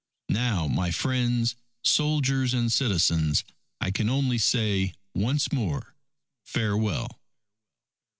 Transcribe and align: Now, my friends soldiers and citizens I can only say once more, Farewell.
Now, 0.29 0.67
my 0.67 0.89
friends 0.89 1.53
soldiers 1.83 2.55
and 2.55 2.71
citizens 2.71 3.43
I 3.79 3.91
can 3.91 4.09
only 4.09 4.39
say 4.39 4.95
once 5.13 5.53
more, 5.53 5.93
Farewell. 6.43 7.21